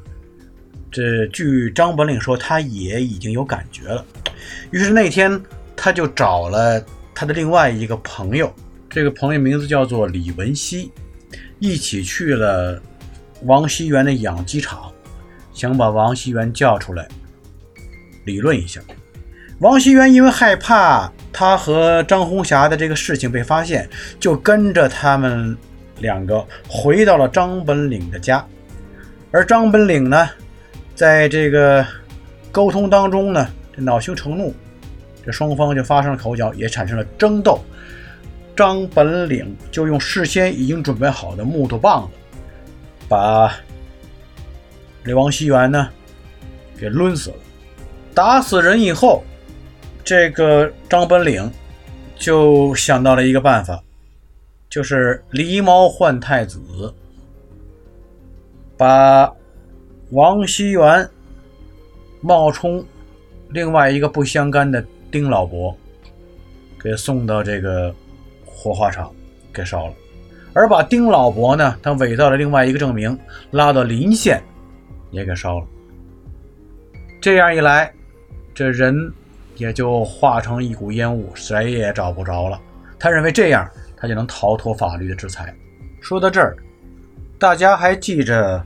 [0.90, 4.05] 这据张本岭说，他也已经有感觉了。
[4.71, 5.40] 于是那天
[5.77, 6.83] 他就找了
[7.14, 8.53] 他的另外一个朋友，
[8.88, 10.90] 这个朋友名字叫做李文熙，
[11.59, 12.81] 一起去了
[13.43, 14.90] 王熙元的养鸡场，
[15.53, 17.07] 想把王熙元叫出来
[18.25, 18.81] 理论一下。
[19.59, 21.12] 王熙元因为害怕。
[21.33, 23.88] 他和张红霞的这个事情被发现，
[24.19, 25.57] 就跟着他们
[25.99, 28.45] 两个回到了张本岭的家。
[29.31, 30.29] 而张本岭呢，
[30.95, 31.87] 在这个
[32.51, 34.53] 沟通当中呢，这恼羞成怒，
[35.25, 37.61] 这双方就发生了口角，也产生了争斗。
[38.57, 42.19] 张本岭就用事先已经准备好的木头棒子，
[43.09, 43.55] 把
[45.05, 45.88] 这王熙元呢
[46.77, 47.37] 给抡死了。
[48.12, 49.23] 打死人以后。
[50.03, 51.51] 这个张本岭
[52.17, 53.81] 就想到了一个办法，
[54.69, 56.59] 就是狸猫换太子，
[58.77, 59.33] 把
[60.11, 61.09] 王熙元
[62.21, 62.85] 冒充
[63.51, 65.77] 另外一个不相干的丁老伯，
[66.83, 67.95] 给送到这个
[68.45, 69.13] 火化场
[69.53, 69.95] 给烧了，
[70.53, 73.17] 而把丁老伯呢，他伪造了另外一个证明，
[73.53, 74.43] 拉到临县
[75.13, 75.67] 也给烧了。
[77.21, 77.93] 这样一来，
[78.53, 79.13] 这人。
[79.61, 82.59] 也就化成一股烟雾，谁也找不着了。
[82.99, 85.55] 他认为这样，他就能逃脱法律的制裁。
[86.01, 86.57] 说到这儿，
[87.39, 88.64] 大家还记着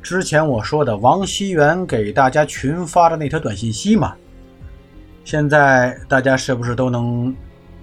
[0.00, 4.14] 之前我说的王熙元给大家群发的那条短信息吗？
[5.24, 7.34] 现在大家是不是都能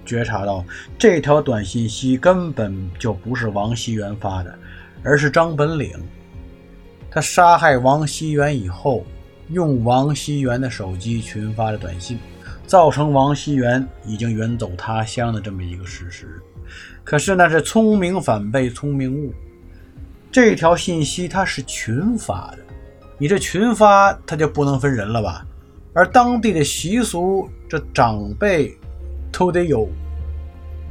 [0.06, 0.64] 觉察到，
[0.98, 4.58] 这条短信息根本就不是王熙元发的，
[5.02, 5.92] 而是张本岭。
[7.10, 9.04] 他杀害王熙元以后。
[9.50, 12.18] 用王熙元的手机群发的短信，
[12.66, 16.40] 造成王熙元已经远走他乡的这么一个事实。
[17.02, 19.34] 可是那是聪明反被聪明误，
[20.30, 22.58] 这条信息它是群发的，
[23.18, 25.44] 你这群发它就不能分人了吧？
[25.92, 28.78] 而当地的习俗，这长辈
[29.32, 29.88] 都得有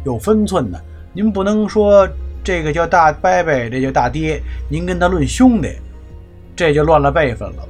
[0.03, 0.83] 有分寸的，
[1.13, 2.05] 您不能说
[2.43, 5.77] 这个叫大伯伯，这叫大爹，您跟他论兄弟，
[6.53, 7.69] 这就乱了辈分了。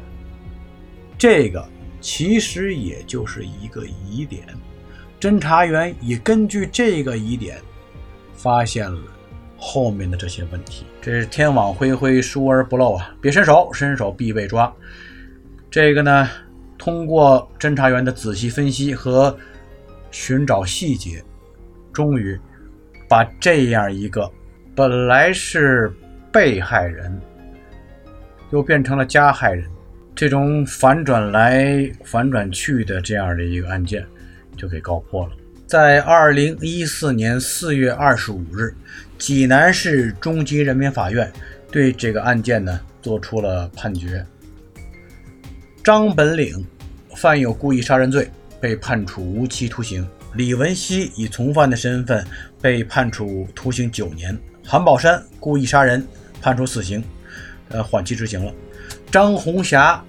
[1.20, 1.64] 这个
[2.00, 4.48] 其实也就是一个疑点，
[5.20, 7.58] 侦查员也根据这个疑点，
[8.34, 9.02] 发现了
[9.58, 10.86] 后面的这些问题。
[11.02, 13.14] 这是天网恢恢，疏而不漏啊！
[13.20, 14.74] 别伸手，伸手必被抓。
[15.70, 16.30] 这个呢，
[16.78, 19.38] 通过侦查员的仔细分析和
[20.12, 21.22] 寻找细节，
[21.92, 22.40] 终于
[23.10, 24.32] 把这样一个
[24.74, 25.94] 本来是
[26.32, 27.20] 被害人，
[28.52, 29.70] 又变成了加害人。
[30.20, 34.06] 这种反转来反转去的这样的一个案件
[34.58, 35.32] 就给告破了。
[35.66, 38.76] 在二零一四年四月二十五日，
[39.18, 41.32] 济南市中级人民法院
[41.72, 44.26] 对这个案件呢作出了判决。
[45.82, 46.68] 张本岭
[47.16, 50.04] 犯有故意杀人罪，被判处无期徒刑；
[50.36, 52.28] 李文熙以从犯的身份
[52.62, 56.06] 被判处徒刑九年；韩宝山故意杀人，
[56.42, 57.02] 判处死刑，
[57.70, 58.52] 呃，缓期执行了。
[59.12, 60.04] 张红霞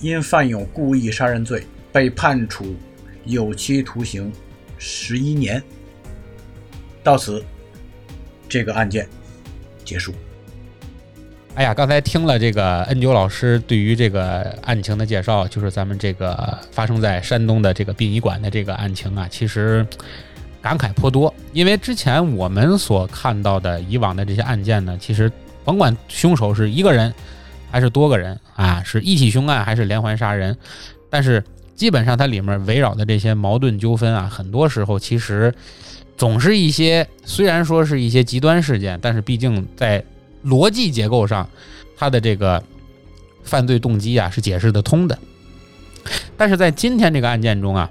[0.00, 2.74] 因犯有故意杀人罪，被判处
[3.24, 4.32] 有期徒刑
[4.78, 5.62] 十一年。
[7.02, 7.44] 到此，
[8.48, 9.06] 这个案件
[9.84, 10.14] 结束。
[11.54, 19.86] 哎呀，刚才听了这个恩九老师对于这个案情的介绍，就是咱们这个发生在山东的这个殡仪馆的这个案情啊，其实
[20.62, 21.32] 感慨颇多。
[21.52, 25.30] 因为之前我们所看到的以往的这些案件呢，其实
[25.62, 27.12] 甭管凶手是一个人
[27.76, 30.56] 还是多个人啊，是一起凶案还是连环杀人，
[31.10, 35.54] 但是基本上它里面围绕的这些矛盾纠纷啊，很多时候其实
[36.16, 40.02] 总是一些虽然说是一些极端事件，但是毕竟在
[40.42, 41.46] 逻辑结构上，
[41.98, 42.64] 他的这个
[43.42, 45.18] 犯罪动机啊是解释得通的。
[46.34, 47.90] 但是在今天这个案件中啊，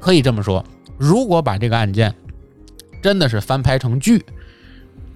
[0.00, 0.64] 可以这么说，
[0.96, 2.14] 如果把这个案件
[3.02, 4.24] 真的是翻拍成剧，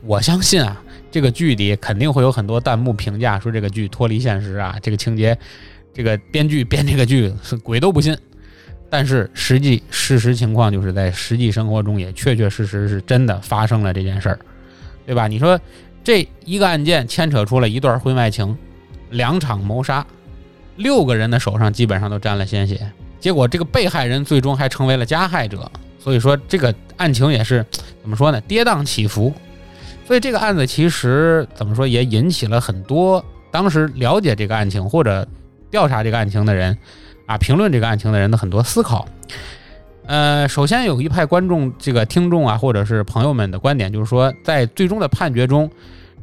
[0.03, 0.83] 我相信啊，
[1.17, 5.35] 这个剧里肯定会有很多弹幕评价说这个剧脱离现实啊，这个情节，
[5.95, 8.15] 这个编剧编这个剧是鬼都不信。
[8.91, 14.39] 但是实际事实情况就是在实际生活中也确确实实是真的发生了这件事儿，
[15.07, 15.27] 对吧？
[15.27, 15.59] 你说。
[16.05, 18.57] 这一个案件牵扯出了一段婚外情，
[19.11, 20.07] 两场谋杀，
[20.77, 25.69] 六个人的手上基本上都沾了鲜血，结果这个被害人最终还成为了加害者。
[25.99, 27.67] 所以说这个案情也是
[28.01, 28.41] 怎么说呢？
[28.43, 29.35] 跌宕起伏。
[30.07, 35.27] 所以这个案子其实怎么说也引起了很多当时了解这个案情或者
[35.71, 36.77] 调查这个案情的人
[37.27, 39.07] 啊，评论这个案情的人的很多思考。
[40.07, 45.69] 呃，首先有一派观众这个听众啊，或者是朋友们的观点，就是说在最终的判决中。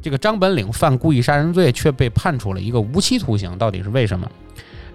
[0.00, 4.30] 这个张本岭犯故意杀人罪，却被判处了一个无期徒刑，到底是为什么？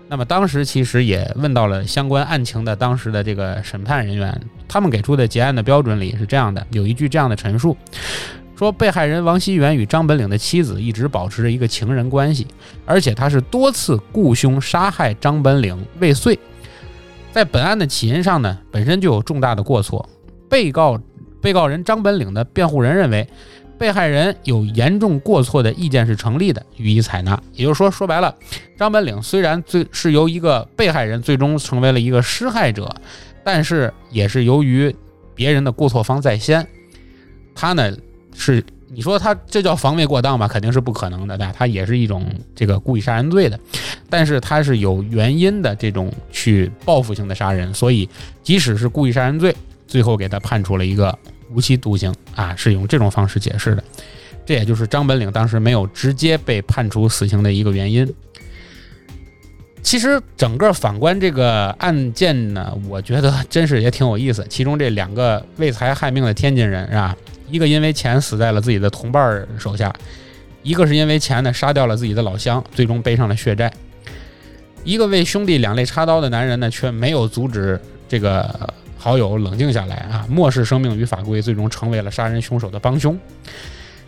[0.08, 7.76] 那么当时其实也问到了相关案情的当时的这个审判人员，他们给出的结案的标准里是这样的，有一句这样的陈述，
[8.60, 12.46] 说被害人王熙元与张本岭的妻子一直保持着一个情人关系，
[12.86, 16.38] 而且他是多次雇凶杀害张本岭未遂，
[17.32, 20.10] 在本案的起因上呢，本身就有重大的过错。
[20.50, 21.00] 被告
[21.40, 23.26] 被告人张本岭的辩护人认为。
[23.78, 27.42] 被害人有严重过错的意见是成立的，予以采纳。
[27.54, 28.36] 也就是说，说白了，
[28.78, 32.94] 张本岭虽然最是由一个被害人最终成为了一个施害者，
[33.42, 34.94] 但是也是由于
[35.34, 36.68] 别人的过错方在先，
[37.56, 37.90] 他呢
[38.34, 40.48] 是你说他这叫防卫过当吧？
[40.48, 42.26] 肯定是不可能的，对他也是一种
[42.56, 43.60] 这个故意杀人罪的，
[44.10, 48.10] 但是他是有原因的这种去报复性的杀人，所以
[48.44, 49.56] 即使是故意杀人罪，
[49.88, 51.18] 最后给他判处了一个。
[51.52, 53.84] 无期徒刑啊，是用这种方式解释的，
[54.46, 58.08] 这也就是张本岭当时没有直接被判处死刑的一个原因。
[59.82, 64.46] 其实整个反观这个案件呢，我觉得真是也挺有意思。
[64.48, 67.18] 其中这两个为财害命的天津人是吧？
[67.50, 69.94] 一个因为钱死在了自己的同伴手下，
[70.64, 73.72] 一个是因为钱呢杀掉了自己的老乡，最终背上了血债。
[74.84, 78.70] 一个为兄弟两肋插刀的男人呢，却没有阻止这个。
[79.02, 83.18] 好友冷静下来啊，漠视生命与法规，最终成为了杀人凶手的帮凶。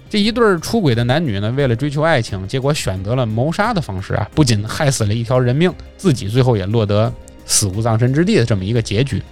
[0.10, 7.10] 这一对出轨的男女呢，为了追求爱情，结果选择了谋杀的方式啊，不仅害死了一条人命，自己最后也落得
[7.46, 9.24] 死无葬身之地的这么一个结局。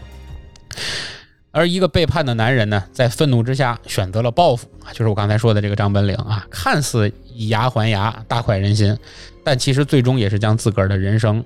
[1.60, 8.98] 而一个背叛的男人呢，在愤怒之下选择了报复，就是我刚才说的这个张本领啊，看似以牙还牙，大快人心，
[9.44, 11.44] 但其实最终也是将自个儿的人生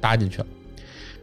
[0.00, 0.46] 搭进去了。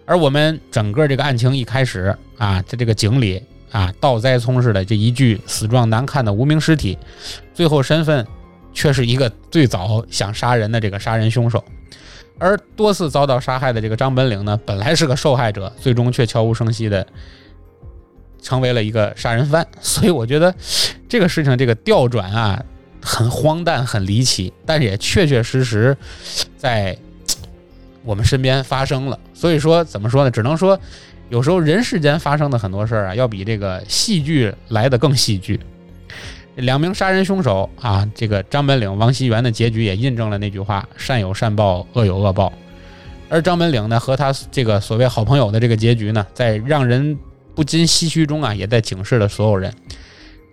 [0.06, 3.42] 而我们整个这个案情一开始啊，在这个井里
[3.72, 6.98] 啊，倒栽葱似的这一具死状难看的无名尸体，
[7.54, 8.28] 最后身份
[8.74, 11.64] 却是一个最早想杀人的这个杀人凶手。
[12.38, 17.08] 而多次遭到杀害的这个张本领呢，本来是个受害者，最终却悄无声息的
[18.44, 19.66] 成为了一个杀人犯。
[19.82, 20.54] 所以我觉得
[21.10, 22.64] 这个事情这个调转啊，
[23.02, 25.98] 很荒诞，很离奇，但是也确确实实
[26.56, 26.96] 在。
[28.06, 30.30] 我们身边发生了，所以说怎么说呢？
[30.30, 30.78] 只能说，
[31.30, 35.58] 有时候人世间发生的很多事儿啊，要比这个戏剧来的更戏剧。
[36.56, 42.52] 两名杀人凶手啊，这个张本岭、王熙元的结局也印证了那句话：善有善报，恶有恶报。
[43.30, 47.18] 而张本岭呢，和他这个所谓好朋友的这个结局呢，在让人
[47.56, 49.74] 不禁唏嘘中啊，也在警示了所有人，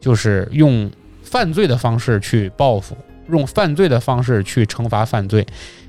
[0.00, 0.90] 就是用
[1.22, 2.96] 犯罪的方式去报复，
[3.30, 5.46] 用犯罪的方式去惩罚犯罪。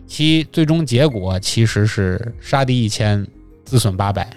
[0.08, 3.26] 其最终结果其实是杀敌一千，
[3.64, 4.30] 自损八百。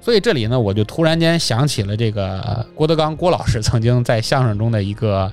[0.00, 5.30] 所以这里呢，我就突然间想起了这个郭德纲郭老师曾经在相声中的一个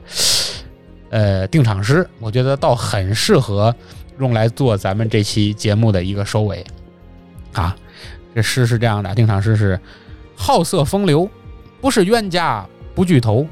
[1.10, 3.74] 呃定场诗，我觉得倒很适合
[4.20, 6.66] 用来做咱们这期节目的一个收尾
[7.54, 7.74] 啊。
[8.36, 9.80] 这诗是这样的，定场诗是：
[10.38, 11.30] 好色风流，
[11.82, 12.66] 不是冤家
[12.96, 13.46] 不聚头，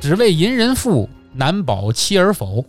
[0.00, 2.64] 只为淫人妇，难保妻儿否？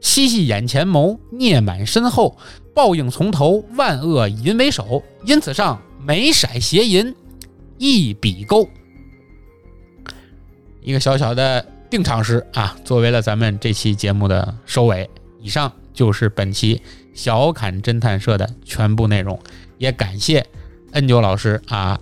[0.00, 2.36] 细细眼前谋，孽满身后，
[2.74, 5.00] 报应从头，万恶淫为首。
[5.24, 5.80] 因此上。
[6.00, 7.12] 眉色邪淫，
[7.76, 8.66] 一笔勾，
[10.80, 11.60] 一个小小的
[11.90, 15.10] 定场诗啊，作为了咱们这期节目的收尾。
[15.40, 16.80] 以上就是本期
[17.12, 19.38] 小侃侦探社的全部内容，
[19.76, 20.46] 也感谢
[20.92, 21.98] n 九老师啊，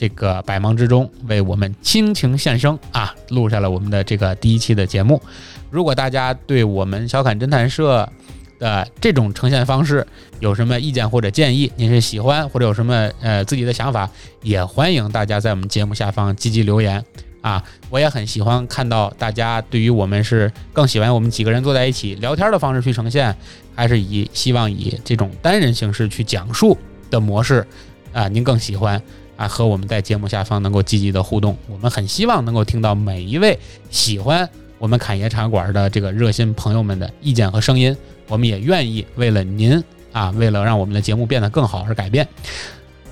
[0.00, 5.20] 这个百忙之中为我们倾情献声啊，录下了我们的这个第一期的节目。
[5.68, 8.10] 如果大家对我们小侃侦探社，
[8.58, 10.06] 的这种呈现方式
[10.38, 11.70] 有什么意见或者建议？
[11.76, 14.08] 您是喜欢或者有什么呃自己的想法，
[14.40, 17.04] 也欢迎大家在我们节目下方积极留言
[17.42, 17.62] 啊！
[17.90, 23.36] 我也很喜欢看到大家对于我们是更喜欢我们几个人坐在一起聊天的方式去呈现，
[23.74, 26.78] 还是以希望以这种单人形式去讲述
[27.10, 27.66] 的模式
[28.14, 28.28] 啊？
[28.28, 28.98] 您更喜欢
[29.40, 29.48] 啊？
[29.48, 34.46] 和我们在节目下方能够积极的互动，我们很希望能够听到每一位喜欢
[34.78, 37.96] 我们侃爷茶馆的这个热心朋友们的意见和声音。
[38.28, 39.82] 我们也愿意为了您
[40.12, 42.28] 啊，为了让我们的节目变得更好而改变。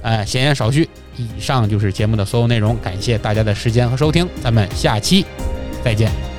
[0.02, 2.76] 呃，闲言少叙，以上就是节目的所有内容。
[2.80, 5.24] 感谢大家的时间和收听，咱们下期
[5.82, 6.37] 再见。